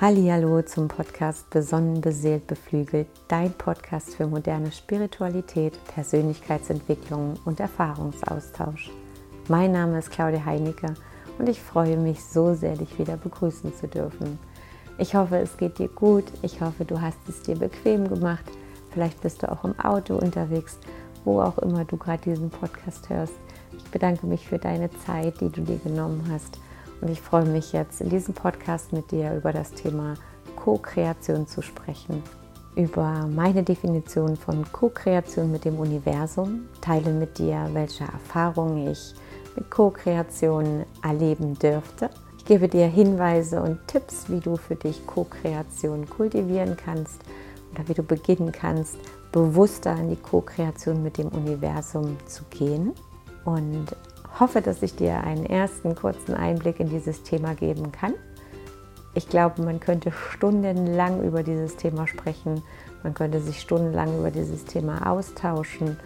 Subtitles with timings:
[0.00, 8.92] Hallo zum Podcast Besonnen, beseelt, beflügelt, dein Podcast für moderne Spiritualität, Persönlichkeitsentwicklung und Erfahrungsaustausch.
[9.48, 10.94] Mein Name ist Claudia Heinecke
[11.40, 14.38] und ich freue mich so sehr, dich wieder begrüßen zu dürfen.
[14.98, 16.26] Ich hoffe, es geht dir gut.
[16.42, 18.44] Ich hoffe, du hast es dir bequem gemacht.
[18.92, 20.78] Vielleicht bist du auch im Auto unterwegs,
[21.24, 23.34] wo auch immer du gerade diesen Podcast hörst.
[23.76, 26.60] Ich bedanke mich für deine Zeit, die du dir genommen hast
[27.00, 30.14] und ich freue mich jetzt in diesem Podcast mit dir über das Thema
[30.56, 32.22] Co-Kreation zu sprechen.
[32.74, 39.14] Über meine Definition von Co-Kreation mit dem Universum, teile mit dir, welche Erfahrungen ich
[39.56, 42.10] mit Co-Kreation erleben dürfte.
[42.38, 47.20] Ich gebe dir Hinweise und Tipps, wie du für dich Co-Kreation kultivieren kannst
[47.74, 48.96] oder wie du beginnen kannst,
[49.32, 52.92] bewusster in die Co-Kreation mit dem Universum zu gehen.
[53.44, 53.86] Und
[54.40, 58.14] hoffe, dass ich dir einen ersten kurzen Einblick in dieses Thema geben kann.
[59.14, 62.62] Ich glaube, man könnte stundenlang über dieses Thema sprechen.
[63.02, 65.96] Man könnte sich stundenlang über dieses Thema austauschen.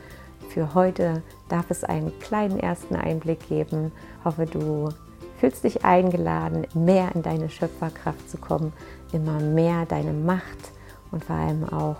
[0.49, 3.93] Für heute darf es einen kleinen ersten Einblick geben.
[4.21, 4.91] Ich hoffe, du
[5.39, 8.73] fühlst dich eingeladen, mehr in deine Schöpferkraft zu kommen,
[9.13, 10.73] immer mehr deine Macht
[11.11, 11.97] und vor allem auch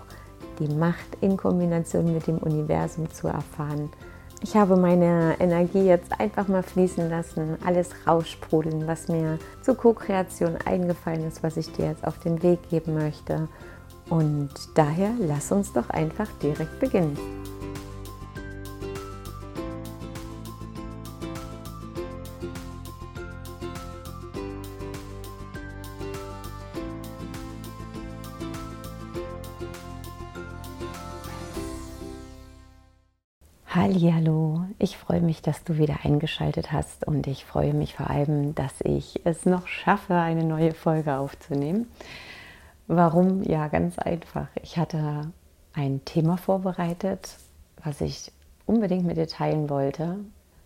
[0.59, 3.89] die Macht in Kombination mit dem Universum zu erfahren.
[4.43, 10.57] Ich habe meine Energie jetzt einfach mal fließen lassen, alles raussprudeln, was mir zur Co-Kreation
[10.65, 13.47] eingefallen ist, was ich dir jetzt auf den Weg geben möchte.
[14.09, 17.17] Und daher lass uns doch einfach direkt beginnen.
[33.95, 38.55] Hallo, ich freue mich, dass du wieder eingeschaltet hast und ich freue mich vor allem,
[38.55, 41.85] dass ich es noch schaffe, eine neue Folge aufzunehmen.
[42.87, 43.43] Warum?
[43.43, 44.47] Ja, ganz einfach.
[44.63, 45.31] Ich hatte
[45.73, 47.37] ein Thema vorbereitet,
[47.83, 48.31] was ich
[48.65, 50.17] unbedingt mit dir teilen wollte,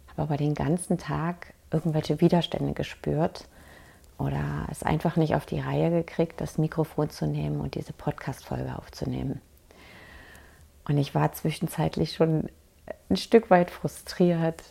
[0.07, 3.50] habe aber den ganzen Tag irgendwelche Widerstände gespürt
[4.18, 8.78] oder es einfach nicht auf die Reihe gekriegt, das Mikrofon zu nehmen und diese Podcast-Folge
[8.78, 9.41] aufzunehmen.
[10.88, 12.47] Und ich war zwischenzeitlich schon
[13.09, 14.64] ein Stück weit frustriert,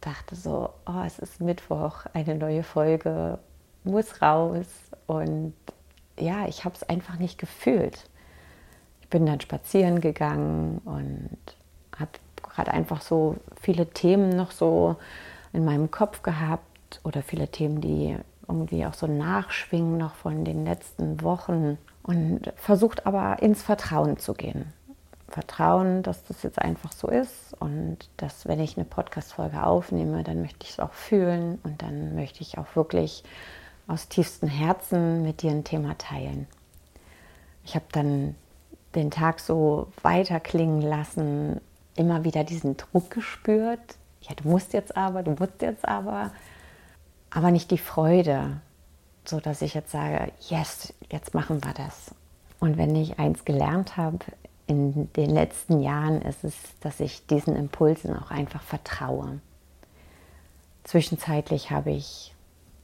[0.00, 3.38] dachte so, oh, es ist Mittwoch, eine neue Folge
[3.84, 4.66] muss raus
[5.06, 5.54] und
[6.18, 8.08] ja, ich habe es einfach nicht gefühlt.
[9.00, 11.38] Ich bin dann spazieren gegangen und
[11.98, 12.10] habe
[12.42, 14.96] gerade einfach so viele Themen noch so
[15.52, 20.64] in meinem Kopf gehabt oder viele Themen, die irgendwie auch so nachschwingen noch von den
[20.64, 24.72] letzten Wochen und versucht aber ins Vertrauen zu gehen.
[25.28, 30.40] Vertrauen, dass das jetzt einfach so ist und dass, wenn ich eine Podcast-Folge aufnehme, dann
[30.40, 33.24] möchte ich es auch fühlen und dann möchte ich auch wirklich
[33.86, 36.46] aus tiefstem Herzen mit dir ein Thema teilen.
[37.64, 38.34] Ich habe dann
[38.94, 41.60] den Tag so weiter klingen lassen,
[41.94, 43.96] immer wieder diesen Druck gespürt.
[44.22, 46.32] Ja, du musst jetzt aber, du musst jetzt aber,
[47.30, 48.60] aber nicht die Freude,
[49.26, 52.14] so dass ich jetzt sage, yes, jetzt machen wir das.
[52.60, 54.18] Und wenn ich eins gelernt habe
[54.68, 59.40] in den letzten Jahren ist es, dass ich diesen Impulsen auch einfach vertraue.
[60.84, 62.34] Zwischenzeitlich habe ich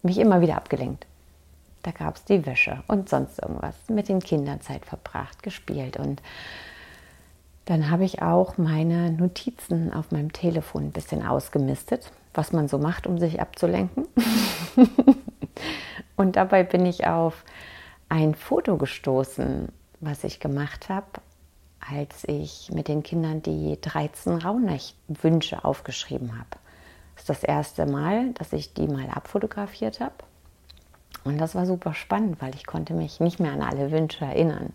[0.03, 1.07] mich immer wieder abgelenkt.
[1.83, 3.75] Da gab es die Wäsche und sonst irgendwas.
[3.89, 5.99] Mit den Kindern Zeit verbracht, gespielt.
[5.99, 6.23] Und
[7.67, 12.79] dann habe ich auch meine Notizen auf meinem Telefon ein bisschen ausgemistet, was man so
[12.79, 14.07] macht, um sich abzulenken.
[16.17, 17.45] und dabei bin ich auf
[18.09, 19.69] ein Foto gestoßen,
[20.01, 21.07] was ich gemacht habe
[21.91, 26.59] als ich mit den Kindern die 13 Rauhnächte-Wünsche aufgeschrieben habe.
[27.15, 30.15] Das ist das erste Mal, dass ich die mal abfotografiert habe.
[31.25, 34.73] Und das war super spannend, weil ich konnte mich nicht mehr an alle Wünsche erinnern.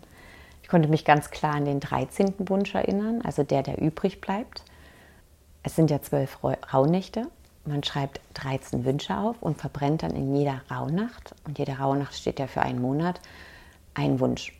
[0.62, 2.34] Ich konnte mich ganz klar an den 13.
[2.48, 4.64] Wunsch erinnern, also der, der übrig bleibt.
[5.62, 7.28] Es sind ja zwölf Rauhnächte.
[7.66, 12.38] Man schreibt 13 Wünsche auf und verbrennt dann in jeder Rauhnacht, und jede Rauhnacht steht
[12.38, 13.20] ja für einen Monat,
[13.94, 14.59] einen Wunsch.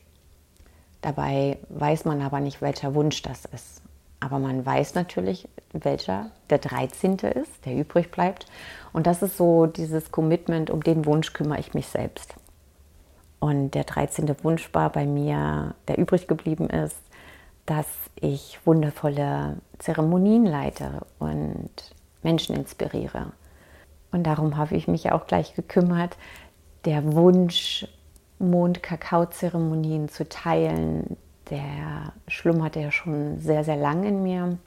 [1.03, 3.83] Dabei weiß man aber nicht, welcher Wunsch das ist.
[4.21, 7.15] Aber man weiß natürlich, welcher der 13.
[7.15, 8.47] ist, der übrig bleibt.
[8.93, 12.35] Und das ist so dieses Commitment, um den Wunsch kümmere ich mich selbst.
[13.39, 14.45] Und der 13.
[14.45, 17.01] Wunsch war bei mir, der übrig geblieben ist,
[17.65, 17.87] dass
[18.17, 21.71] ich wundervolle Zeremonien leite und
[22.23, 23.33] Menschen inspiriere.
[24.13, 26.19] Und darum habe ich mich auch gleich gekümmert,
[26.85, 27.87] der Wunsch
[28.41, 31.17] Mond-Kakao-Zeremonien zu teilen,
[31.51, 34.59] der schlummerte ja schon sehr, sehr lang in mir.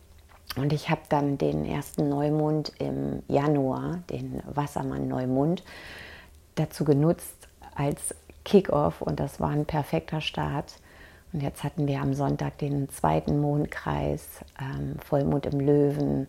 [0.56, 5.64] Und ich habe dann den ersten Neumond im Januar, den Wassermann-Neumond,
[6.56, 8.14] dazu genutzt, als
[8.46, 10.76] Kickoff und das war ein perfekter Start.
[11.32, 14.28] Und jetzt hatten wir am Sonntag den zweiten Mondkreis,
[14.62, 16.28] ähm, Vollmond im Löwen.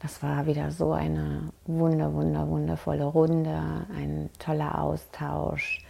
[0.00, 5.83] Das war wieder so eine wunder, wunder, wundervolle Runde, ein toller Austausch.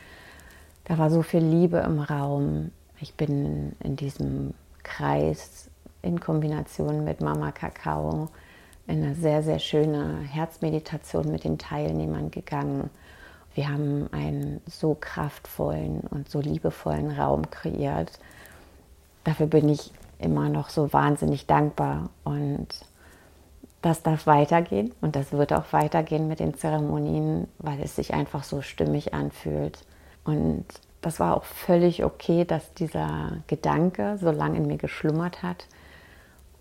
[0.85, 2.71] Da war so viel Liebe im Raum.
[3.01, 5.71] Ich bin in diesem Kreis
[6.03, 8.29] in Kombination mit Mama Kakao
[8.87, 12.91] in eine sehr, sehr schöne Herzmeditation mit den Teilnehmern gegangen.
[13.55, 18.13] Wir haben einen so kraftvollen und so liebevollen Raum kreiert.
[19.23, 22.69] Dafür bin ich immer noch so wahnsinnig dankbar und
[23.81, 28.45] das darf weitergehen und das wird auch weitergehen mit den Zeremonien, weil es sich einfach
[28.45, 29.79] so stimmig anfühlt.
[30.25, 30.65] Und
[31.01, 35.67] das war auch völlig okay, dass dieser Gedanke so lange in mir geschlummert hat.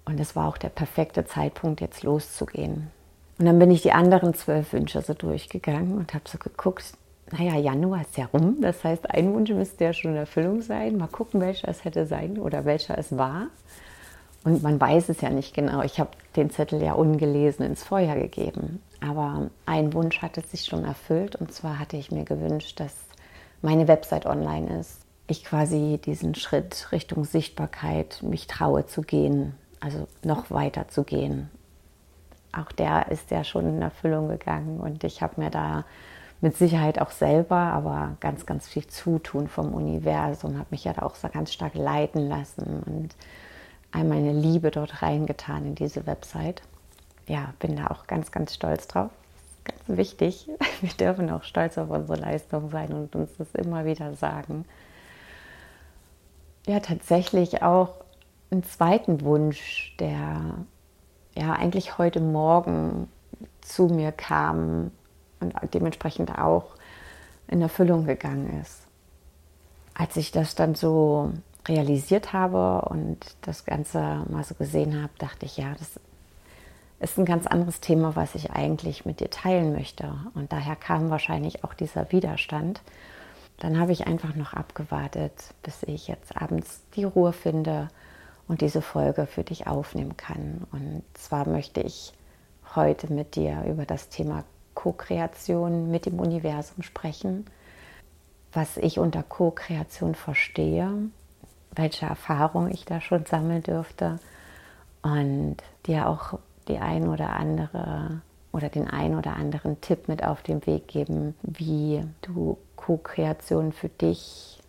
[0.06, 2.92] Und es war auch der perfekte Zeitpunkt, jetzt loszugehen.
[3.40, 6.84] Und dann bin ich die anderen zwölf Wünsche so durchgegangen und habe so geguckt,
[7.32, 10.98] naja, Januar ist ja rum, das heißt, ein Wunsch müsste ja schon in Erfüllung sein.
[10.98, 13.48] Mal gucken, welcher es hätte sein oder welcher es war.
[14.44, 15.82] Und man weiß es ja nicht genau.
[15.82, 18.82] Ich habe den Zettel ja ungelesen ins Feuer gegeben.
[19.00, 21.38] Aber ein Wunsch hatte sich schon erfüllt.
[21.38, 22.94] Und zwar hatte ich mir gewünscht, dass
[23.64, 25.00] meine Website online ist.
[25.26, 31.50] Ich quasi diesen Schritt Richtung Sichtbarkeit mich traue zu gehen, also noch weiter zu gehen.
[32.52, 35.86] Auch der ist ja schon in Erfüllung gegangen und ich habe mir da
[36.42, 41.04] mit Sicherheit auch selber, aber ganz, ganz viel Zutun vom Universum, habe mich ja da
[41.04, 43.16] auch ganz stark leiten lassen und
[43.94, 46.62] all meine Liebe dort reingetan in diese Website.
[47.28, 49.10] Ja, bin da auch ganz, ganz stolz drauf.
[49.64, 50.50] Ganz wichtig.
[50.82, 54.66] Wir dürfen auch stolz auf unsere Leistung sein und uns das immer wieder sagen.
[56.66, 58.04] Ja, tatsächlich auch
[58.52, 60.66] einen zweiten Wunsch, der
[61.36, 63.10] ja eigentlich heute Morgen
[63.62, 64.92] zu mir kam
[65.40, 66.76] und dementsprechend auch
[67.48, 68.88] in Erfüllung gegangen ist.
[69.94, 71.34] Als ich das dann so
[71.68, 76.00] realisiert habe und das Ganze mal so gesehen habe, dachte ich, ja, das
[77.04, 80.14] ist ein ganz anderes Thema, was ich eigentlich mit dir teilen möchte.
[80.34, 82.82] Und daher kam wahrscheinlich auch dieser Widerstand.
[83.58, 87.90] Dann habe ich einfach noch abgewartet, bis ich jetzt abends die Ruhe finde
[88.48, 90.66] und diese Folge für dich aufnehmen kann.
[90.72, 92.14] Und zwar möchte ich
[92.76, 97.46] heute mit dir über das Thema Co-Kreation mit dem Universum sprechen,
[98.52, 100.90] was ich unter Co-Kreation verstehe,
[101.76, 104.20] welche Erfahrung ich da schon sammeln dürfte
[105.02, 108.22] und dir auch die ein oder andere
[108.52, 113.90] oder den ein oder anderen Tipp mit auf den Weg geben, wie du Co-Kreation für
[113.90, 114.60] dich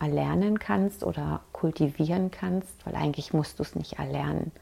[0.00, 4.52] erlernen kannst oder kultivieren kannst, weil eigentlich musst du es nicht erlernen.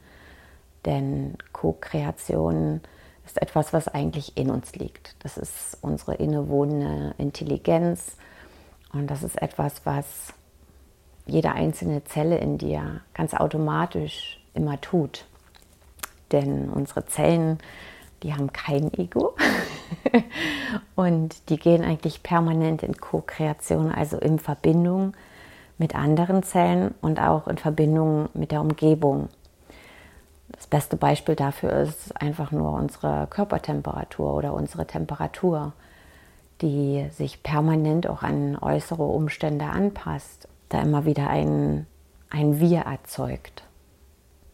[0.85, 2.81] Denn Co-Kreation
[3.25, 5.15] ist etwas, was eigentlich in uns liegt.
[5.19, 8.17] Das ist unsere innewohnende Intelligenz
[8.93, 10.33] und das ist etwas, was
[11.25, 15.25] jede einzelne Zelle in dir ganz automatisch immer tut.
[16.31, 17.59] Denn unsere Zellen,
[18.23, 19.35] die haben kein Ego
[20.95, 25.13] und die gehen eigentlich permanent in Co-Kreation, also in Verbindung
[25.77, 29.29] mit anderen Zellen und auch in Verbindung mit der Umgebung.
[30.51, 35.73] Das beste Beispiel dafür ist einfach nur unsere Körpertemperatur oder unsere Temperatur,
[36.61, 41.85] die sich permanent auch an äußere Umstände anpasst, da immer wieder ein,
[42.29, 43.66] ein Wir erzeugt.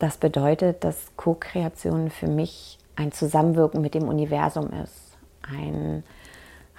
[0.03, 5.17] Das bedeutet, dass Co-Kreation für mich ein Zusammenwirken mit dem Universum ist.
[5.49, 6.03] Ein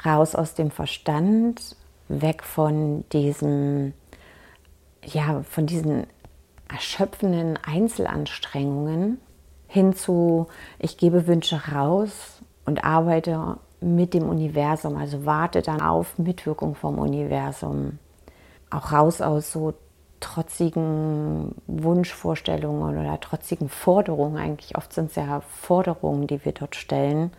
[0.05, 1.75] Raus aus dem Verstand,
[2.09, 3.95] weg von diesem,
[5.03, 6.07] ja, von diesen
[6.69, 9.19] erschöpfenden Einzelanstrengungen
[9.69, 16.19] hin zu, ich gebe Wünsche raus und arbeite mit dem Universum, also warte dann auf
[16.19, 17.99] Mitwirkung vom Universum.
[18.69, 19.73] Auch raus aus so
[20.25, 24.39] trotzigen Wunschvorstellungen oder trotzigen Forderungen.
[24.39, 27.31] Eigentlich oft sind es ja Forderungen, die wir dort stellen,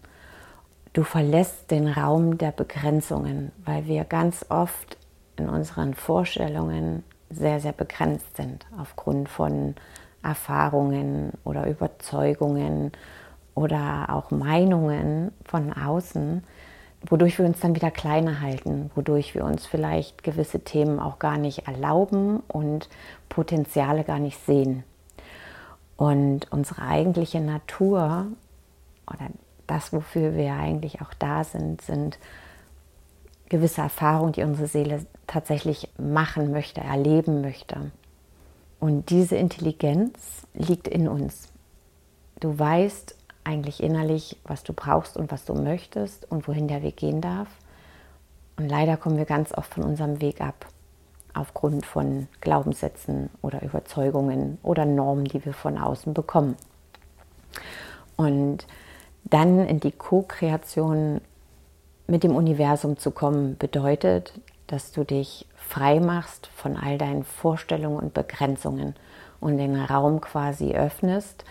[0.94, 4.98] Du verlässt den Raum der Begrenzungen, weil wir ganz oft
[5.38, 9.76] in unseren Vorstellungen sehr, sehr begrenzt sind aufgrund von
[10.24, 12.92] Erfahrungen oder Überzeugungen
[13.56, 16.44] oder auch Meinungen von außen,
[17.08, 21.38] wodurch wir uns dann wieder kleiner halten, wodurch wir uns vielleicht gewisse Themen auch gar
[21.38, 22.90] nicht erlauben und
[23.30, 24.84] Potenziale gar nicht sehen.
[25.98, 28.28] Und unsere eigentliche Natur
[29.08, 29.28] oder
[29.68, 32.20] das, wofür wir eigentlich auch da sind, sind
[33.52, 37.92] gewisse Erfahrungen, die unsere Seele tatsächlich machen möchte, erleben möchte.
[38.80, 41.50] Und diese Intelligenz liegt in uns.
[42.40, 46.96] Du weißt eigentlich innerlich, was du brauchst und was du möchtest und wohin der Weg
[46.96, 47.50] gehen darf.
[48.56, 50.66] Und leider kommen wir ganz oft von unserem Weg ab,
[51.34, 56.56] aufgrund von Glaubenssätzen oder Überzeugungen oder Normen, die wir von außen bekommen.
[58.16, 58.66] Und
[59.26, 61.20] dann in die Co-Kreation
[62.12, 64.34] mit dem Universum zu kommen, bedeutet,
[64.68, 68.96] dass du dich frei machst von all deinen Vorstellungen und Begrenzungen
[69.40, 71.46] und den Raum quasi öffnest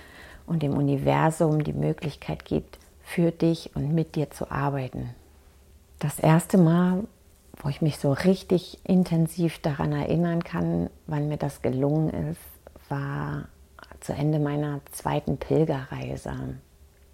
[0.46, 5.14] und dem Universum die Möglichkeit gibt, für dich und mit dir zu arbeiten.
[5.98, 7.04] Das erste Mal,
[7.62, 13.48] wo ich mich so richtig intensiv daran erinnern kann, wann mir das gelungen ist, war
[14.00, 16.34] zu Ende meiner zweiten Pilgerreise.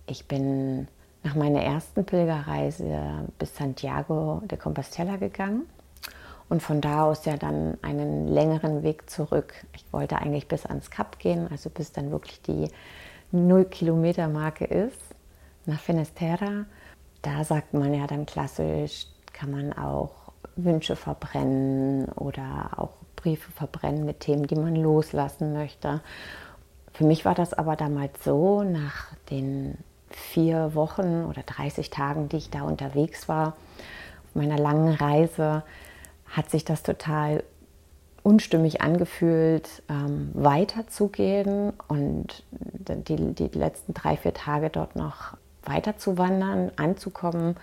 [0.08, 0.88] Ich bin
[1.26, 5.66] nach meiner ersten Pilgerreise bis Santiago de Compostela gegangen
[6.48, 9.52] und von da aus ja dann einen längeren Weg zurück.
[9.74, 12.70] Ich wollte eigentlich bis ans Kap gehen, also bis dann wirklich die
[13.32, 15.00] 0 Kilometer Marke ist,
[15.64, 16.66] nach Finisterra.
[17.22, 20.12] Da sagt man ja dann klassisch, kann man auch
[20.54, 26.02] Wünsche verbrennen oder auch Briefe verbrennen mit Themen, die man loslassen möchte.
[26.92, 29.76] Für mich war das aber damals so, nach den
[30.10, 33.56] vier Wochen oder 30 Tagen, die ich da unterwegs war,
[34.34, 35.62] meiner langen Reise,
[36.28, 37.42] hat sich das total
[38.22, 46.18] unstimmig angefühlt, ähm, weiterzugehen und die, die letzten drei, vier Tage dort noch weiter zu
[46.18, 47.56] wandern, anzukommen,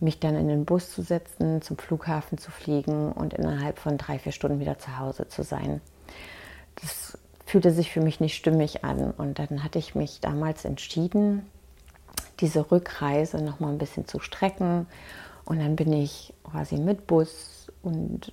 [0.00, 4.18] mich dann in den Bus zu setzen, zum Flughafen zu fliegen und innerhalb von drei,
[4.18, 5.80] vier Stunden wieder zu Hause zu sein.
[6.80, 11.44] Das fühlte sich für mich nicht stimmig an und dann hatte ich mich damals entschieden,
[12.40, 14.86] diese Rückreise noch mal ein bisschen zu strecken.
[15.44, 18.32] Und dann bin ich quasi mit Bus und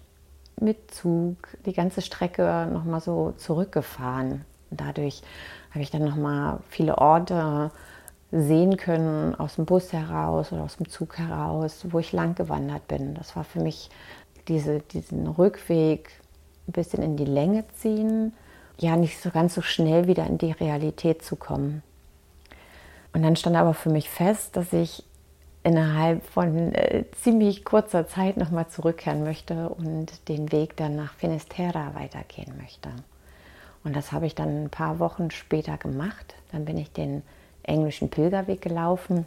[0.60, 4.46] mit Zug die ganze Strecke noch mal so zurückgefahren.
[4.70, 5.22] Und dadurch
[5.72, 7.72] habe ich dann noch mal viele Orte
[8.32, 12.88] sehen können aus dem Bus heraus oder aus dem Zug heraus, wo ich lang gewandert
[12.88, 13.14] bin.
[13.16, 13.90] Das war für mich
[14.48, 16.12] diese, diesen Rückweg
[16.68, 18.34] ein bisschen in die Länge ziehen,
[18.78, 21.84] ja nicht so ganz so schnell wieder in die Realität zu kommen.
[23.14, 25.04] Und dann stand aber für mich fest, dass ich
[25.64, 31.94] innerhalb von äh, ziemlich kurzer Zeit nochmal zurückkehren möchte und den Weg dann nach Finisterra
[31.94, 32.90] weitergehen möchte.
[33.84, 36.36] Und das habe ich dann ein paar Wochen später gemacht.
[36.52, 37.24] Dann bin ich den
[37.64, 39.26] englischen Pilgerweg gelaufen.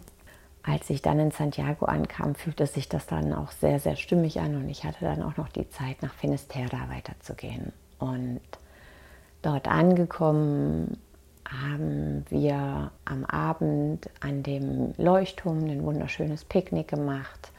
[0.63, 4.57] Als ich dann in Santiago ankam, fühlte sich das dann auch sehr, sehr stimmig an
[4.57, 7.73] und ich hatte dann auch noch die Zeit, nach Finisterra weiterzugehen.
[7.99, 8.41] Und
[9.43, 10.97] dort angekommen
[11.49, 17.53] haben wir am Abend an dem Leuchtturm ein wunderschönes Picknick gemacht.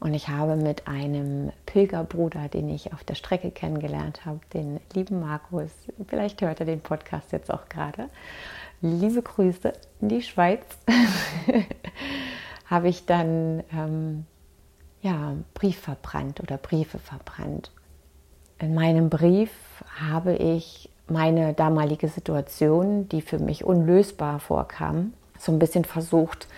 [0.00, 5.20] Und ich habe mit einem Pilgerbruder, den ich auf der Strecke kennengelernt habe, den lieben
[5.20, 5.70] Markus,
[6.08, 8.10] vielleicht hört er den Podcast jetzt auch gerade,
[8.82, 10.62] liebe Grüße in die Schweiz,
[12.66, 14.26] habe ich dann ähm,
[15.00, 17.70] ja, Brief verbrannt oder Briefe verbrannt.
[18.58, 19.50] In meinem Brief
[20.00, 26.48] habe ich meine damalige Situation, die für mich unlösbar vorkam, so ein bisschen versucht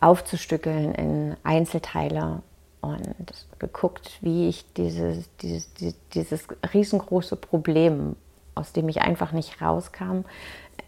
[0.00, 2.42] aufzustückeln in Einzelteile
[2.80, 3.14] und
[3.58, 5.72] geguckt, wie ich dieses, dieses,
[6.12, 8.16] dieses riesengroße Problem,
[8.54, 10.24] aus dem ich einfach nicht rauskam,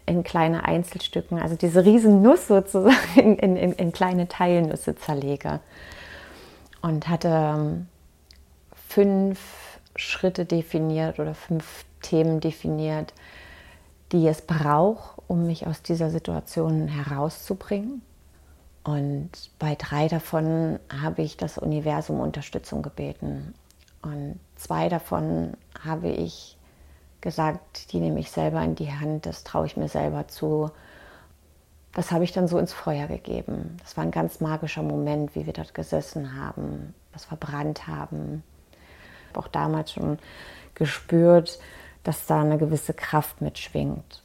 [0.05, 5.59] in kleine Einzelstücken, also diese Riesennuss sozusagen in, in, in kleine Teilnüsse zerlege.
[6.81, 7.87] Und hatte ähm,
[8.87, 9.39] fünf
[9.95, 13.13] Schritte definiert oder fünf Themen definiert,
[14.11, 18.01] die es braucht, um mich aus dieser Situation herauszubringen.
[18.83, 23.53] Und bei drei davon habe ich das Universum Unterstützung gebeten.
[24.01, 26.57] Und zwei davon habe ich
[27.19, 30.71] gesagt, die nehme ich selber in die Hand, das traue ich mir selber zu.
[31.91, 33.75] Das habe ich dann so ins Feuer gegeben.
[33.81, 38.43] Das war ein ganz magischer Moment, wie wir dort gesessen haben, was verbrannt haben.
[39.33, 40.19] Auch damals schon
[40.75, 41.59] gespürt,
[42.07, 44.23] dass da eine gewisse Kraft mitschwingt.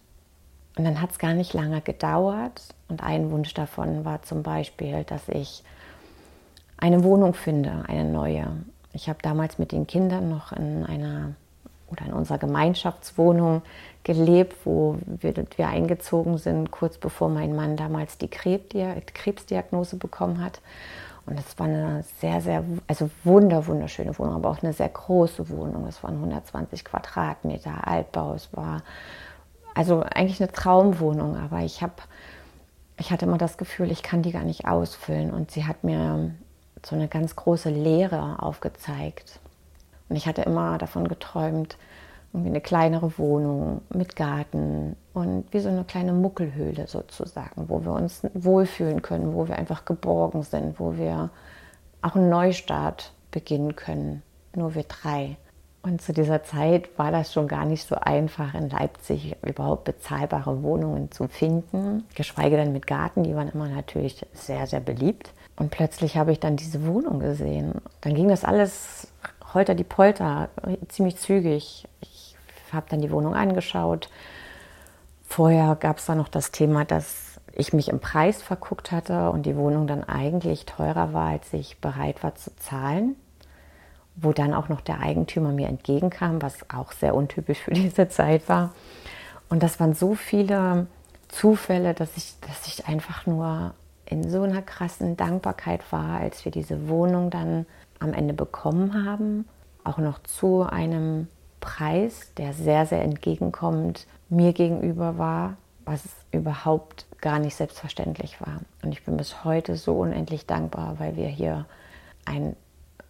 [0.77, 2.62] Und dann hat es gar nicht lange gedauert.
[2.89, 5.65] Und ein Wunsch davon war zum Beispiel, dass ich
[6.77, 8.47] eine Wohnung finde, eine neue.
[8.93, 11.35] Ich habe damals mit den Kindern noch in einer
[11.89, 13.62] oder in unserer Gemeinschaftswohnung
[14.05, 20.61] gelebt, wo wir, wir eingezogen sind, kurz bevor mein Mann damals die Krebsdiagnose bekommen hat.
[21.26, 25.49] Und es war eine sehr, sehr, also wunder, wunderschöne Wohnung, aber auch eine sehr große
[25.50, 25.87] Wohnung.
[25.87, 28.35] Es waren 120 Quadratmeter Altbau.
[28.35, 28.83] Es war
[29.75, 31.95] also eigentlich eine Traumwohnung, aber ich habe,
[32.99, 35.31] ich hatte immer das Gefühl, ich kann die gar nicht ausfüllen.
[35.31, 36.33] Und sie hat mir
[36.85, 39.38] so eine ganz große Leere aufgezeigt.
[40.09, 41.76] Und ich hatte immer davon geträumt,
[42.33, 47.93] irgendwie eine kleinere Wohnung mit Garten und wie so eine kleine Muckelhöhle sozusagen, wo wir
[47.93, 51.31] uns wohlfühlen können, wo wir einfach geborgen sind, wo wir
[52.01, 54.23] auch einen Neustart beginnen können.
[54.55, 55.37] Nur wir drei.
[55.83, 60.62] Und zu dieser Zeit war das schon gar nicht so einfach, in Leipzig überhaupt bezahlbare
[60.62, 63.25] Wohnungen zu finden, geschweige denn mit Garten.
[63.25, 65.33] Die waren immer natürlich sehr, sehr beliebt.
[65.57, 67.75] Und plötzlich habe ich dann diese Wohnung gesehen.
[68.01, 69.09] Dann ging das alles
[69.55, 70.49] holter die Polter,
[70.89, 71.89] ziemlich zügig.
[72.01, 72.12] Ich
[72.73, 74.09] habe dann die Wohnung angeschaut.
[75.25, 79.45] Vorher gab es da noch das Thema, dass ich mich im Preis verguckt hatte und
[79.45, 83.17] die Wohnung dann eigentlich teurer war, als ich bereit war zu zahlen.
[84.14, 88.49] Wo dann auch noch der Eigentümer mir entgegenkam, was auch sehr untypisch für diese Zeit
[88.49, 88.75] war.
[89.49, 90.87] Und das waren so viele
[91.29, 93.75] Zufälle, dass ich, dass ich einfach nur
[94.05, 97.67] in so einer krassen Dankbarkeit war, als wir diese Wohnung dann
[97.99, 99.49] am Ende bekommen haben.
[99.85, 101.29] Auch noch zu einem
[101.62, 106.02] Preis, der sehr, sehr entgegenkommend mir gegenüber war, was
[106.33, 108.61] überhaupt gar nicht selbstverständlich war.
[108.83, 111.64] Und ich bin bis heute so unendlich dankbar, weil wir hier
[112.26, 112.57] ein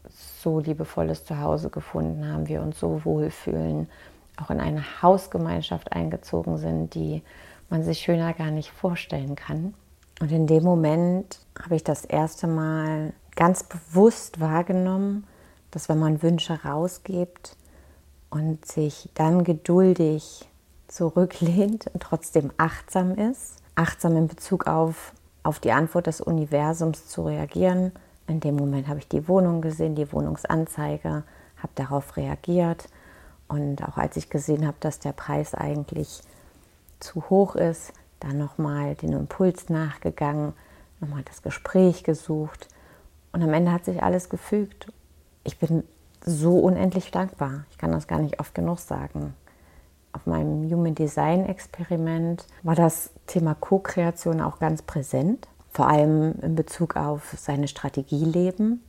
[0.09, 3.89] so liebevolles Zuhause gefunden haben, wir uns so wohlfühlen,
[4.37, 7.23] auch in eine Hausgemeinschaft eingezogen sind, die
[7.71, 9.75] man sich schöner gar nicht vorstellen kann.
[10.21, 15.27] Und in dem Moment habe ich das erste Mal ganz bewusst wahrgenommen,
[15.71, 17.57] dass wenn man Wünsche rausgibt
[18.33, 20.49] und sich dann geduldig
[20.89, 27.27] zurücklehnt und trotzdem achtsam ist, achtsam in Bezug auf, auf die Antwort des Universums zu
[27.27, 27.93] reagieren.
[28.27, 31.25] In dem Moment habe ich die Wohnung gesehen, die Wohnungsanzeige,
[31.59, 32.89] habe darauf reagiert
[33.49, 36.23] und auch als ich gesehen habe, dass der Preis eigentlich
[37.01, 40.55] zu hoch ist, dann nochmal den Impuls nachgegangen,
[41.01, 42.69] nochmal das Gespräch gesucht
[43.33, 44.87] und am Ende hat sich alles gefügt.
[45.45, 45.85] Ich bin
[46.25, 47.65] so unendlich dankbar.
[47.71, 49.35] Ich kann das gar nicht oft genug sagen.
[50.13, 56.55] Auf meinem Human Design Experiment war das Thema Co-Kreation auch ganz präsent, vor allem in
[56.55, 58.83] Bezug auf seine Strategie leben.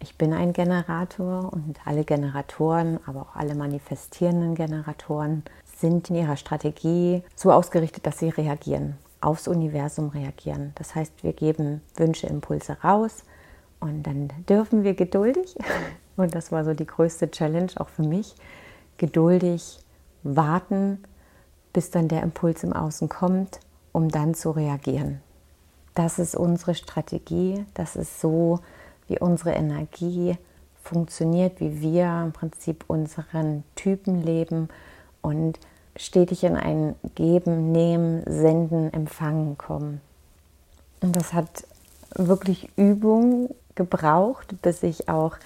[0.00, 5.44] Ich bin ein Generator und alle Generatoren, aber auch alle manifestierenden Generatoren
[5.76, 10.72] sind in ihrer Strategie so ausgerichtet, dass sie reagieren, aufs Universum reagieren.
[10.76, 13.24] Das heißt, wir geben Wünsche, Impulse raus
[13.80, 15.56] und dann dürfen wir geduldig,
[16.16, 18.34] und das war so die größte Challenge auch für mich,
[18.98, 19.78] geduldig
[20.22, 21.02] warten,
[21.72, 23.60] bis dann der Impuls im Außen kommt,
[23.92, 25.20] um dann zu reagieren.
[25.94, 28.60] Das ist unsere Strategie, das ist so,
[29.08, 30.36] wie unsere Energie
[30.82, 34.68] funktioniert, wie wir im Prinzip unseren Typen leben
[35.22, 35.58] und
[35.96, 40.00] stetig in ein Geben, Nehmen, Senden, Empfangen kommen.
[41.00, 41.66] Und das hat
[42.14, 45.36] wirklich Übung gebraucht, bis ich auch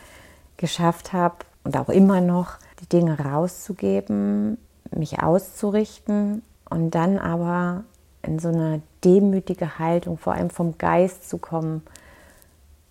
[0.59, 4.59] geschafft habe und auch immer noch die Dinge rauszugeben,
[4.91, 7.85] mich auszurichten und dann aber
[8.23, 11.83] in so eine demütige Haltung, vor allem vom Geist zu kommen,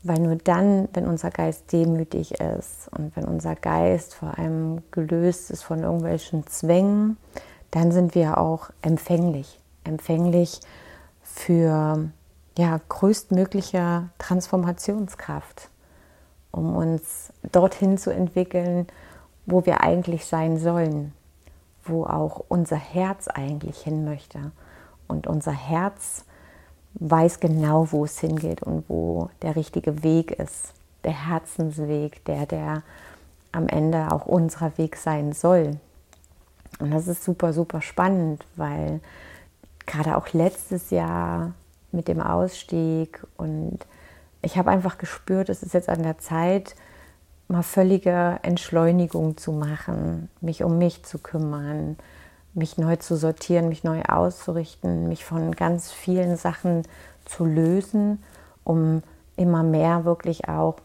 [0.04, 5.52] weil nur dann, wenn unser Geist demütig ist und wenn unser Geist vor allem gelöst
[5.52, 7.18] ist von irgendwelchen Zwängen,
[7.72, 9.60] dann sind wir auch empfänglich.
[9.84, 10.62] Empfänglich
[11.24, 12.10] für
[12.58, 15.70] ja, größtmögliche Transformationskraft,
[16.52, 18.88] um uns dorthin zu entwickeln,
[19.46, 21.14] wo wir eigentlich sein sollen,
[21.86, 24.52] wo auch unser Herz eigentlich hin möchte.
[25.08, 26.26] Und unser Herz
[26.96, 30.74] weiß genau, wo es hingeht und wo der richtige Weg ist.
[31.04, 32.84] Der Herzensweg, der, der
[33.52, 35.78] am Ende auch unser Weg sein soll.
[36.80, 39.00] Und das ist super, super spannend, weil
[39.86, 41.54] gerade auch letztes Jahr
[41.92, 43.80] mit dem Ausstieg und
[44.42, 46.76] ich habe einfach gespürt, es ist jetzt an der Zeit,
[47.48, 51.98] mal völlige Entschleunigung zu machen, mich um mich zu kümmern,
[52.54, 56.84] mich neu zu sortieren, mich neu auszurichten, mich von ganz vielen Sachen
[57.26, 58.24] zu lösen,
[58.64, 59.04] um
[59.36, 60.78] immer mehr wirklich auch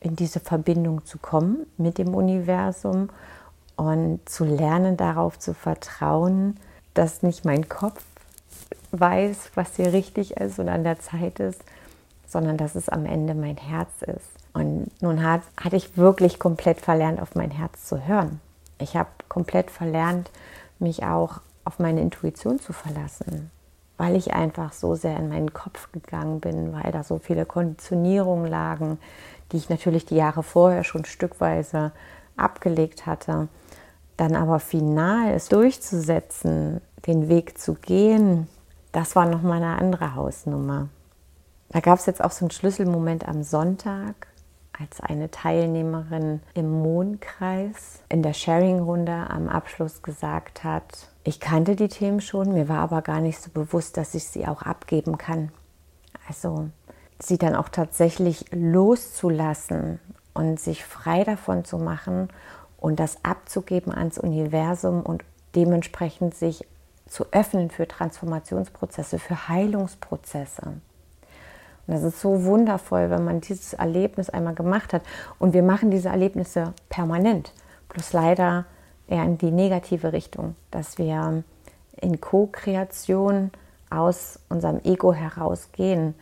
[0.00, 3.10] in diese Verbindung zu kommen mit dem Universum
[3.76, 6.56] und zu lernen, darauf zu vertrauen,
[6.94, 8.02] dass nicht mein Kopf
[8.92, 11.62] weiß, was hier richtig ist und an der Zeit ist,
[12.36, 14.28] sondern dass es am Ende mein Herz ist.
[14.52, 18.42] Und nun hat, hatte ich wirklich komplett verlernt, auf mein Herz zu hören.
[18.78, 20.30] Ich habe komplett verlernt,
[20.78, 23.50] mich auch auf meine Intuition zu verlassen,
[23.96, 28.50] weil ich einfach so sehr in meinen Kopf gegangen bin, weil da so viele Konditionierungen
[28.50, 28.98] lagen,
[29.50, 31.92] die ich natürlich die Jahre vorher schon stückweise
[32.36, 33.48] abgelegt hatte.
[34.18, 38.46] Dann aber final es durchzusetzen, den Weg zu gehen,
[38.92, 40.90] das war nochmal eine andere Hausnummer.
[41.68, 44.28] Da gab es jetzt auch so einen Schlüsselmoment am Sonntag,
[44.78, 51.88] als eine Teilnehmerin im Mondkreis in der Sharing-Runde am Abschluss gesagt hat, ich kannte die
[51.88, 55.50] Themen schon, mir war aber gar nicht so bewusst, dass ich sie auch abgeben kann.
[56.28, 56.68] Also
[57.18, 59.98] sie dann auch tatsächlich loszulassen
[60.34, 62.28] und sich frei davon zu machen
[62.78, 65.24] und das abzugeben ans Universum und
[65.54, 66.66] dementsprechend sich
[67.08, 70.80] zu öffnen für Transformationsprozesse, für Heilungsprozesse.
[71.86, 75.02] Und das ist so wundervoll, wenn man dieses Erlebnis einmal gemacht hat.
[75.38, 77.52] Und wir machen diese Erlebnisse permanent.
[77.88, 78.64] Bloß leider
[79.08, 81.44] eher in die negative Richtung, dass wir
[82.00, 83.50] in Co-Kreation
[83.88, 86.14] aus unserem Ego herausgehen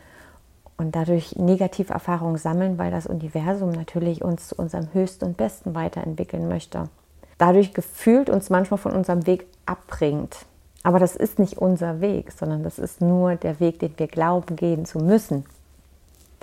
[0.77, 5.73] und dadurch negative Erfahrungen sammeln, weil das Universum natürlich uns zu unserem Höchsten und Besten
[5.73, 6.89] weiterentwickeln möchte.
[7.37, 10.45] Dadurch gefühlt uns manchmal von unserem Weg abbringt.
[10.83, 14.55] Aber das ist nicht unser Weg, sondern das ist nur der Weg, den wir glauben
[14.55, 15.45] gehen zu müssen.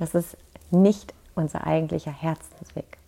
[0.02, 0.36] Das ist
[0.72, 2.98] nicht unser eigentlicher Herzensweg.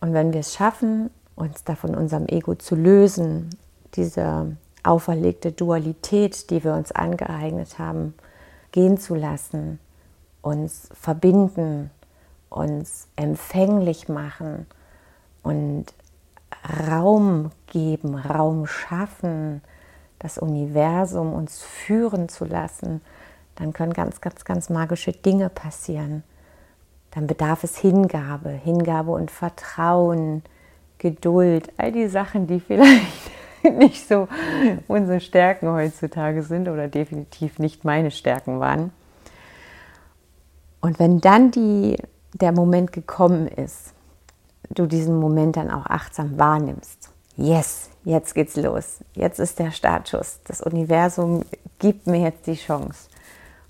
[0.00, 3.50] Und wenn wir es schaffen, uns da von unserem Ego zu lösen,
[3.92, 8.14] diese auferlegte Dualität, die wir uns angeeignet haben,
[8.70, 9.80] gehen zu lassen,
[10.40, 11.90] uns verbinden,
[12.48, 14.66] uns empfänglich machen
[15.42, 15.92] und
[16.88, 19.60] Raum geben, Raum schaffen,
[20.18, 23.02] das Universum uns führen zu lassen,
[23.56, 26.22] dann können ganz, ganz, ganz magische Dinge passieren.
[27.10, 30.42] Dann bedarf es Hingabe, Hingabe und Vertrauen,
[30.98, 33.30] Geduld, all die Sachen, die vielleicht
[33.76, 34.28] nicht so
[34.88, 38.92] unsere Stärken heutzutage sind oder definitiv nicht meine Stärken waren.
[40.80, 41.96] Und wenn dann die,
[42.34, 43.92] der Moment gekommen ist,
[44.70, 50.40] du diesen Moment dann auch achtsam wahrnimmst, yes, jetzt geht's los, jetzt ist der Startschuss,
[50.44, 51.44] das Universum
[51.78, 53.08] gibt mir jetzt die Chance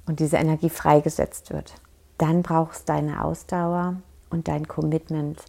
[0.07, 1.75] und diese Energie freigesetzt wird,
[2.19, 3.97] dann brauchst du deine Ausdauer
[4.31, 5.45] und dein Commitment.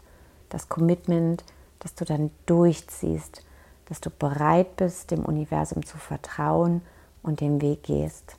[0.49, 1.43] Das Commitment,
[1.79, 3.43] dass du dann durchziehst,
[3.85, 6.81] dass du bereit bist, dem Universum zu vertrauen
[7.21, 8.37] und den Weg gehst,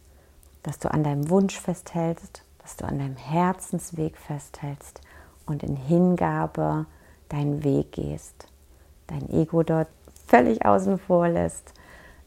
[0.63, 5.01] dass du an deinem Wunsch festhältst, dass du an deinem Herzensweg festhältst
[5.47, 6.87] und in Hingabe
[7.29, 8.47] deinen Weg gehst.
[9.07, 9.89] Dein Ego dort
[10.27, 11.75] völlig außen vor lässt,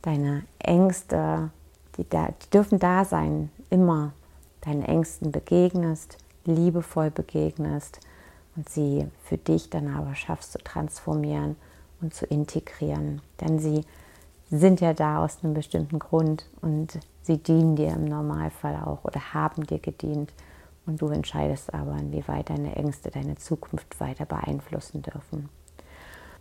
[0.03, 1.49] deine Ängste,
[1.97, 4.13] die, da, die dürfen da sein, immer
[4.61, 7.99] deinen Ängsten begegnest, liebevoll begegnest
[8.55, 11.55] und sie für dich dann aber schaffst zu transformieren
[12.01, 13.21] und zu integrieren.
[13.41, 13.83] Denn sie
[14.49, 19.33] sind ja da aus einem bestimmten Grund und sie dienen dir im Normalfall auch oder
[19.33, 20.33] haben dir gedient.
[20.85, 25.49] Und du entscheidest aber, inwieweit deine Ängste deine Zukunft weiter beeinflussen dürfen.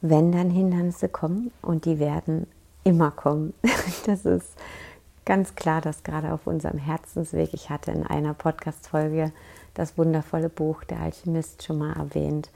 [0.00, 2.46] Wenn dann Hindernisse kommen, und die werden
[2.84, 3.54] immer kommen,
[4.06, 4.56] das ist
[5.26, 9.32] ganz klar, dass gerade auf unserem Herzensweg, ich hatte in einer Podcast-Folge
[9.74, 12.50] das wundervolle Buch Der Alchemist schon mal erwähnt,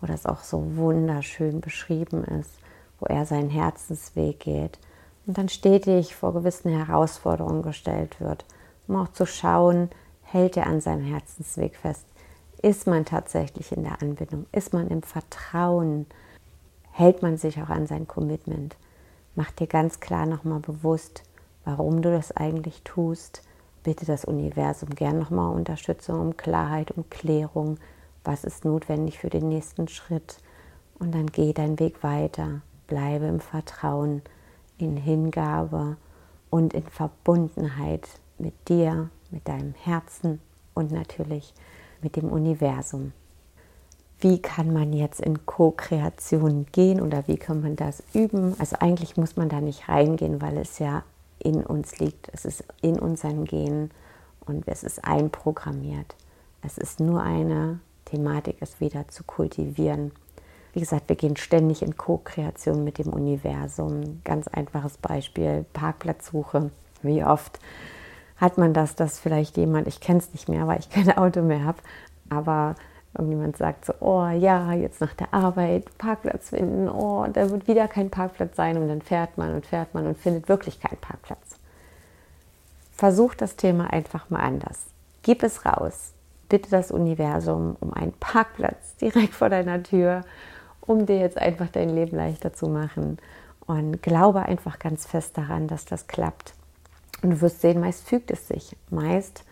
[0.00, 2.50] wo das auch so wunderschön beschrieben ist,
[2.98, 4.78] wo er seinen Herzensweg geht
[5.26, 8.44] und dann stetig vor gewissen Herausforderungen gestellt wird,
[8.88, 9.90] um auch zu schauen,
[10.22, 12.06] hält er an seinem Herzensweg fest?
[12.60, 14.46] Ist man tatsächlich in der Anbindung?
[14.50, 16.06] Ist man im Vertrauen?
[16.90, 18.76] Hält man sich auch an sein Commitment?
[19.34, 21.22] Mach dir ganz klar nochmal bewusst,
[21.64, 23.42] warum du das eigentlich tust.
[23.82, 27.78] Bitte das Universum gern nochmal Unterstützung, um Klarheit, um Klärung.
[28.24, 30.38] Was ist notwendig für den nächsten Schritt?
[30.98, 32.62] Und dann geh deinen Weg weiter.
[32.86, 34.22] Bleibe im Vertrauen,
[34.78, 35.96] in Hingabe
[36.50, 40.40] und in Verbundenheit mit dir, mit deinem Herzen
[40.74, 41.52] und natürlich
[42.02, 43.12] mit dem Universum.
[44.20, 48.54] Wie kann man jetzt in Co-Kreation gehen oder wie kann man das üben?
[48.58, 51.02] Also eigentlich muss man da nicht reingehen, weil es ja
[51.44, 52.28] in uns liegt.
[52.32, 53.90] Es ist in unseren Genen
[54.44, 56.16] und es ist einprogrammiert.
[56.62, 60.12] Es ist nur eine Thematik, es wieder zu kultivieren.
[60.72, 64.20] Wie gesagt, wir gehen ständig in Co-Kreation mit dem Universum.
[64.24, 66.70] Ganz einfaches Beispiel, Parkplatzsuche.
[67.02, 67.60] Wie oft
[68.36, 71.42] hat man das, dass vielleicht jemand, ich kenne es nicht mehr, weil ich kein Auto
[71.42, 71.78] mehr habe,
[72.28, 72.74] aber
[73.16, 77.88] irgendjemand sagt so, oh ja, jetzt nach der Arbeit Parkplatz finden, oh, da wird wieder
[77.88, 81.58] kein Parkplatz sein und dann fährt man und fährt man und findet wirklich keinen Parkplatz.
[82.92, 84.86] Versuch das Thema einfach mal anders.
[85.22, 86.12] Gib es raus.
[86.48, 90.20] bitte das Universum um einen Parkplatz direkt vor deiner Tür,
[90.80, 93.18] um dir jetzt einfach dein Leben leichter zu machen.
[93.66, 96.54] Und glaube einfach ganz fest daran, dass das klappt.
[97.22, 98.76] Und du wirst sehen, meist fügt es sich.
[98.90, 99.44] Meist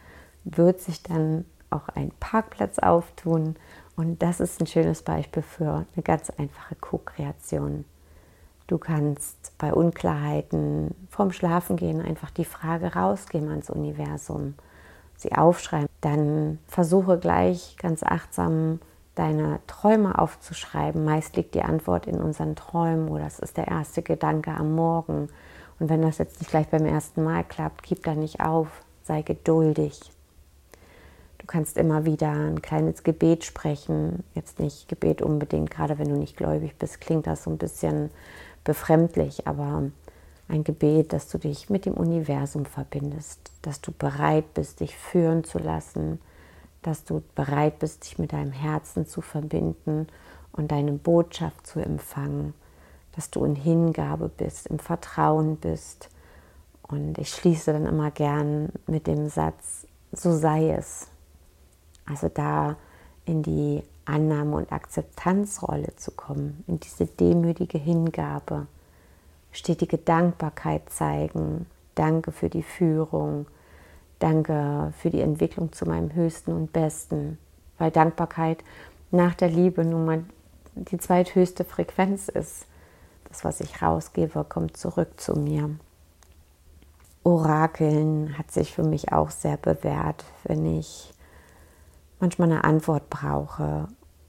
[0.44, 3.56] wird sich dann auch ein Parkplatz auftun.
[3.96, 7.85] Und das ist ein schönes Beispiel für eine ganz einfache Co-Kreation.
[8.66, 14.54] Du kannst bei Unklarheiten vorm Schlafengehen einfach die Frage rausgeben ans Universum,
[15.16, 15.88] sie aufschreiben.
[16.00, 18.80] Dann versuche gleich ganz achtsam
[19.14, 21.04] deine Träume aufzuschreiben.
[21.04, 25.28] Meist liegt die Antwort in unseren Träumen oder es ist der erste Gedanke am Morgen.
[25.78, 28.68] Und wenn das jetzt nicht gleich beim ersten Mal klappt, gib da nicht auf,
[29.02, 30.12] sei geduldig.
[31.42, 34.22] Du kannst immer wieder ein kleines Gebet sprechen.
[34.33, 38.11] Jetzt nicht Gebet unbedingt, gerade wenn du nicht gläubig bist, klingt das so ein bisschen
[38.62, 39.90] befremdlich, aber
[40.48, 45.42] ein Gebet, dass du dich mit dem Universum verbindest, dass du bereit bist, dich führen
[45.42, 46.20] zu lassen,
[46.83, 50.07] dass du bereit bist, dich mit deinem Herzen zu verbinden
[50.52, 52.55] und deine Botschaft zu empfangen,
[53.16, 56.09] dass du in Hingabe bist, im Vertrauen bist.
[56.83, 61.09] Und ich schließe dann immer gern mit dem Satz, so sei es.
[62.12, 62.77] Also da
[63.25, 68.66] in die Annahme und Akzeptanzrolle zu kommen, in diese demütige Hingabe,
[69.51, 71.64] stetige Dankbarkeit zeigen.
[71.94, 73.46] Danke für die Führung.
[74.18, 77.38] Danke für die Entwicklung zu meinem Höchsten und Besten.
[77.79, 78.62] Weil Dankbarkeit
[79.11, 80.25] nach der Liebe nun mal
[80.75, 82.66] die zweithöchste Frequenz ist.
[83.31, 85.70] Das, was ich rausgebe, kommt zurück zu mir.
[87.25, 91.14] Orakeln hat sich für mich auch sehr bewährt, wenn ich
[92.22, 93.88] manchmal eine Antwort brauche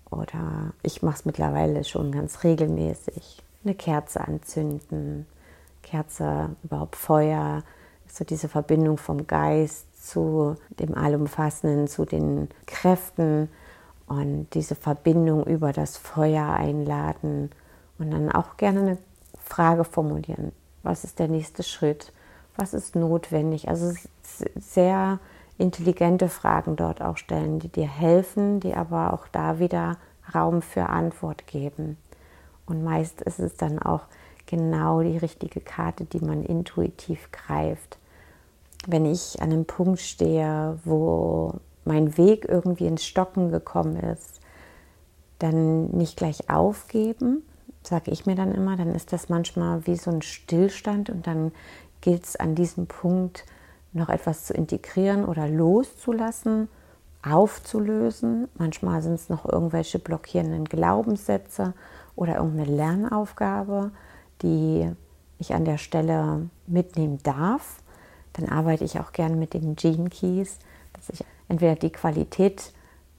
[0.10, 3.42] oder ich mache es mittlerweile schon ganz regelmäßig.
[3.64, 5.26] Eine Kerze anzünden,
[5.84, 7.64] Kerze, überhaupt Feuer,
[8.08, 13.50] so diese Verbindung vom Geist zu dem Allumfassenden, zu den Kräften
[14.08, 17.52] und diese Verbindung über das Feuer einladen
[18.00, 18.98] und dann auch gerne eine
[19.44, 20.52] Frage formulieren.
[20.82, 22.12] Was ist der nächste Schritt?
[22.58, 23.70] Was ist notwendig?
[23.70, 23.94] Also
[24.60, 25.20] sehr
[25.58, 29.98] intelligente Fragen dort auch stellen, die dir helfen, die aber auch da wieder
[30.34, 31.98] Raum für Antwort geben.
[32.66, 34.02] Und meist ist es dann auch
[34.46, 37.98] genau die richtige Karte, die man intuitiv greift.
[38.88, 44.40] Wenn ich an einem Punkt stehe, wo mein Weg irgendwie ins Stocken gekommen ist,
[45.40, 47.44] dann nicht gleich aufgeben,
[47.84, 51.52] sage ich mir dann immer, dann ist das manchmal wie so ein Stillstand und dann
[52.02, 53.46] gilt es an diesem Punkt
[53.94, 56.68] noch etwas zu integrieren oder loszulassen,
[57.22, 58.48] aufzulösen.
[58.56, 61.74] Manchmal sind es noch irgendwelche blockierenden Glaubenssätze
[62.16, 63.92] oder irgendeine Lernaufgabe,
[64.42, 64.92] die
[65.40, 67.78] ich an der Stelle mitnehmen darf.
[68.34, 70.58] Dann arbeite ich auch gerne mit den Gene Keys,
[70.94, 72.74] dass ich entweder die Qualität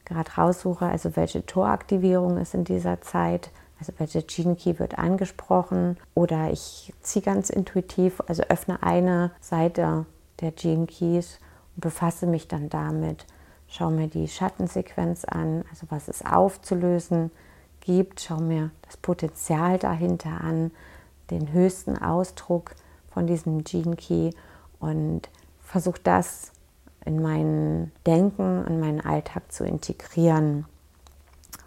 [0.04, 5.96] gerade raussuche, also welche Toraktivierung ist in dieser Zeit, also welche Gene Key wird angesprochen,
[6.14, 10.06] oder ich ziehe ganz intuitiv, also öffne eine Seite
[10.44, 11.40] der Gene Keys
[11.74, 13.26] und befasse mich dann damit.
[13.66, 17.30] Schaue mir die Schattensequenz an, also was es aufzulösen
[17.80, 18.20] gibt.
[18.20, 20.70] Schaue mir das Potenzial dahinter an,
[21.30, 22.74] den höchsten Ausdruck
[23.11, 24.30] von diesem Gene Key
[24.78, 25.22] und
[25.61, 26.52] versuche das
[27.04, 30.66] in mein Denken, in meinen Alltag zu integrieren.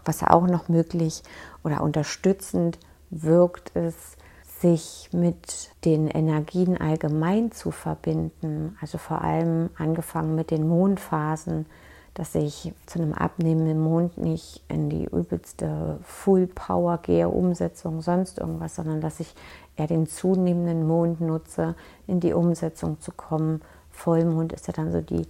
[0.04, 1.22] Was auch noch möglich
[1.64, 2.78] oder unterstützend
[3.10, 4.17] wirkt, ist,
[4.60, 8.76] sich mit den Energien allgemein zu verbinden.
[8.80, 11.66] Also vor allem angefangen mit den Mondphasen,
[12.14, 18.38] dass ich zu einem abnehmenden Mond nicht in die übelste Full Power gehe, Umsetzung, sonst
[18.38, 19.34] irgendwas, sondern dass ich
[19.76, 21.76] eher den zunehmenden Mond nutze,
[22.08, 23.62] in die Umsetzung zu kommen.
[23.92, 25.26] Vollmond ist ja dann so die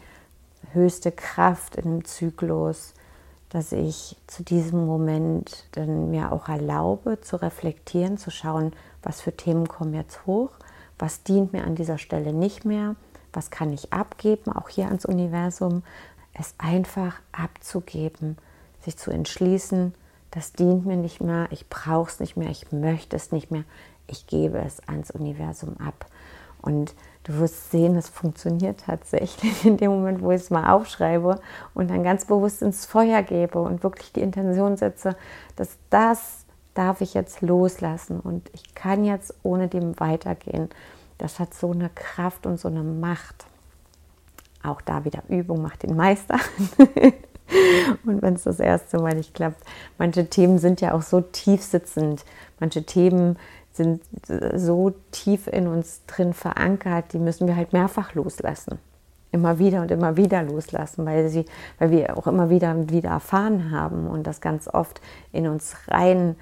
[0.72, 2.94] höchste Kraft in dem Zyklus,
[3.50, 9.36] dass ich zu diesem Moment dann mir auch erlaube, zu reflektieren, zu schauen, was für
[9.36, 10.50] Themen kommen jetzt hoch,
[10.98, 12.96] was dient mir an dieser Stelle nicht mehr,
[13.32, 15.82] was kann ich abgeben, auch hier ans Universum,
[16.32, 18.36] es einfach abzugeben,
[18.80, 19.94] sich zu entschließen,
[20.30, 23.64] das dient mir nicht mehr, ich brauche es nicht mehr, ich möchte es nicht mehr,
[24.06, 26.06] ich gebe es ans Universum ab.
[26.60, 31.40] Und du wirst sehen, es funktioniert tatsächlich in dem Moment, wo ich es mal aufschreibe
[31.74, 35.16] und dann ganz bewusst ins Feuer gebe und wirklich die Intention setze,
[35.56, 36.44] dass das
[36.78, 40.68] darf ich jetzt loslassen und ich kann jetzt ohne dem weitergehen.
[41.18, 43.46] Das hat so eine Kraft und so eine Macht.
[44.62, 46.38] Auch da wieder Übung macht den Meister.
[48.06, 49.60] und wenn es das erste Mal nicht klappt,
[49.98, 52.24] manche Themen sind ja auch so tief sitzend.
[52.60, 53.36] Manche Themen
[53.72, 54.02] sind
[54.54, 58.78] so tief in uns drin verankert, die müssen wir halt mehrfach loslassen.
[59.32, 61.44] immer wieder und immer wieder loslassen, weil, sie,
[61.78, 65.00] weil wir auch immer wieder und wieder erfahren haben und das ganz oft
[65.32, 66.36] in uns rein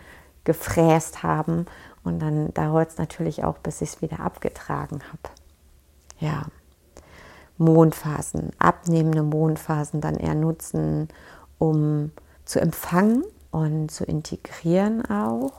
[0.46, 1.66] gefräst haben.
[2.02, 5.34] Und dann dauert es natürlich auch, bis ich es wieder abgetragen habe.
[6.18, 6.46] Ja,
[7.58, 11.08] Mondphasen, abnehmende Mondphasen dann eher nutzen,
[11.58, 12.12] um
[12.46, 15.52] zu empfangen und zu integrieren auch.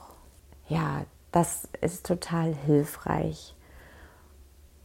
[0.68, 3.56] Ja, das ist total hilfreich.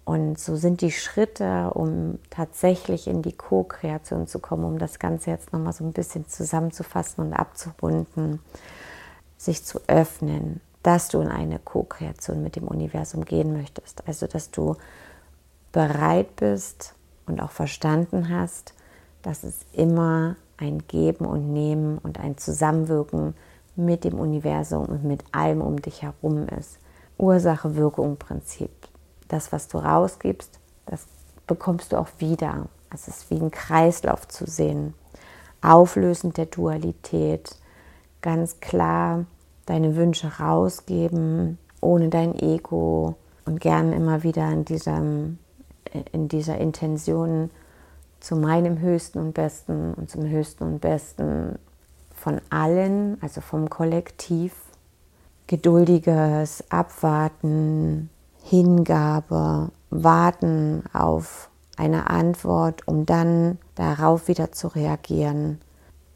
[0.05, 5.31] Und so sind die Schritte, um tatsächlich in die Co-Kreation zu kommen, um das Ganze
[5.31, 8.41] jetzt nochmal so ein bisschen zusammenzufassen und abzurunden,
[9.45, 14.07] sich zu öffnen, dass du in eine Co-Kreation mit dem Universum gehen möchtest.
[14.07, 14.77] Also, dass du
[15.73, 16.95] bereit bist
[17.27, 18.75] und auch verstanden hast,
[19.23, 23.35] dass es immer ein Geben und Nehmen und ein Zusammenwirken
[23.75, 26.79] mit dem Universum und mit allem um dich herum ist.
[27.19, 28.71] Ursache-Wirkung-Prinzip
[29.33, 31.07] das, was du rausgibst, das
[31.47, 32.67] bekommst du auch wieder.
[32.93, 34.95] Es ist wie ein Kreislauf zu sehen.
[35.63, 37.57] Auflösend der Dualität,
[38.23, 39.27] ganz klar
[39.67, 45.39] deine Wünsche rausgeben, ohne dein Ego und gern immer wieder in, diesem,
[46.13, 47.51] in dieser Intention
[48.21, 51.59] zu meinem Höchsten und Besten und zum Höchsten und Besten
[52.15, 54.55] von allen, also vom Kollektiv.
[55.49, 58.09] Geduldiges Abwarten,
[58.45, 65.61] Hingabe, Warten auf eine Antwort, um dann darauf wieder zu reagieren.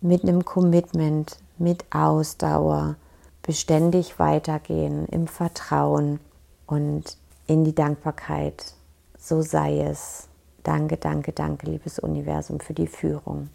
[0.00, 2.96] Mit einem Commitment, mit Ausdauer,
[3.42, 6.20] beständig weitergehen im Vertrauen
[6.66, 7.16] und
[7.46, 8.74] in die Dankbarkeit.
[9.18, 10.28] So sei es.
[10.62, 13.50] Danke, danke, danke, liebes Universum, für die Führung.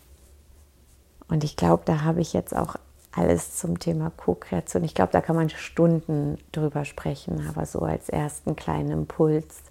[1.27, 2.75] Und ich glaube, da habe ich jetzt auch
[3.11, 4.83] alles zum Thema Co-Kreation.
[4.83, 9.61] Ich glaube, da kann man Stunden drüber sprechen, aber so als ersten kleinen Impuls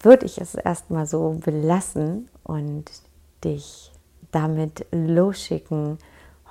[0.00, 2.84] würde ich es erstmal so belassen und
[3.42, 3.92] dich
[4.30, 5.98] damit losschicken.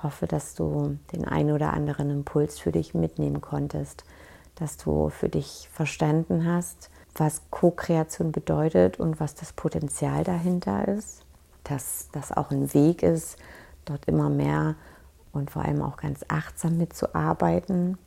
[0.03, 4.03] Hoffe, dass du den einen oder anderen Impuls für dich mitnehmen konntest,
[4.55, 11.25] dass du für dich verstanden hast, was Co-Kreation bedeutet und was das Potenzial dahinter ist,
[11.63, 13.37] dass das auch ein Weg ist,
[13.85, 14.75] dort immer mehr
[15.31, 17.97] und vor allem auch ganz achtsam mitzuarbeiten.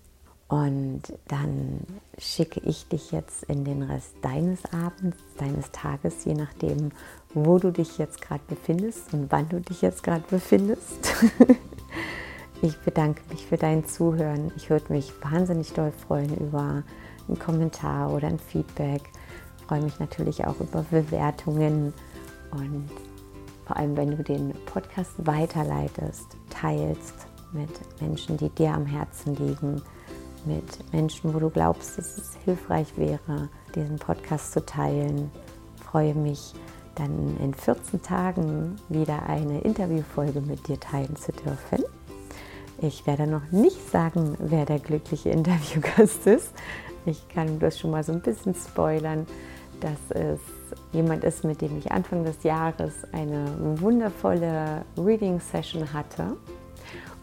[0.48, 1.80] Und dann
[2.18, 6.92] schicke ich dich jetzt in den Rest deines Abends, deines Tages, je nachdem,
[7.34, 11.14] wo du dich jetzt gerade befindest und wann du dich jetzt gerade befindest.
[12.62, 14.52] ich bedanke mich für dein Zuhören.
[14.56, 16.84] Ich würde mich wahnsinnig doll freuen über
[17.26, 19.02] einen Kommentar oder ein Feedback.
[19.58, 21.92] Ich freue mich natürlich auch über Bewertungen
[22.52, 22.88] und
[23.66, 29.82] vor allem wenn du den Podcast weiterleitest, teilst mit Menschen, die dir am Herzen liegen,
[30.46, 35.30] mit Menschen, wo du glaubst, dass es hilfreich wäre, diesen Podcast zu teilen.
[35.76, 36.54] Ich freue mich,
[36.94, 41.84] dann in 14 Tagen wieder eine Interviewfolge mit dir teilen zu dürfen.
[42.78, 46.52] Ich werde noch nicht sagen, wer der glückliche Interviewgast ist.
[47.06, 49.26] Ich kann das schon mal so ein bisschen spoilern,
[49.80, 50.40] dass es
[50.92, 53.46] jemand ist, mit dem ich Anfang des Jahres eine
[53.80, 56.36] wundervolle Reading Session hatte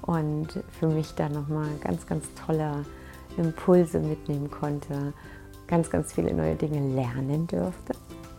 [0.04, 2.86] und für mich da nochmal ganz, ganz tolle
[3.38, 5.14] Impulse mitnehmen konnte,
[5.68, 7.94] ganz, ganz viele neue Dinge lernen durfte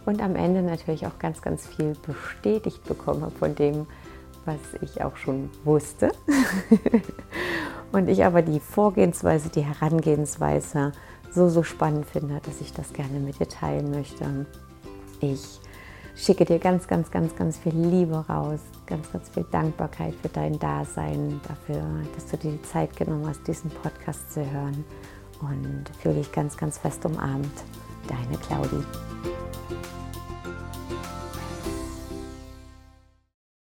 [0.07, 3.87] und am Ende natürlich auch ganz, ganz viel bestätigt bekomme von dem,
[4.45, 6.13] was ich auch schon wusste.
[7.93, 10.93] und ich aber die Vorgehensweise, die Herangehensweise
[11.31, 14.47] so, so spannend finde, dass ich das gerne mit dir teilen möchte.
[15.21, 15.61] Ich
[16.17, 20.59] schicke dir ganz, ganz, ganz, ganz viel Liebe raus, ganz, ganz viel Dankbarkeit für dein
[20.59, 21.83] Dasein, dafür,
[22.15, 24.85] dass du dir die Zeit genommen hast, diesen Podcast zu hören
[25.41, 27.65] und fühle dich ganz, ganz fest umarmt.
[28.07, 28.85] Deine Claudie.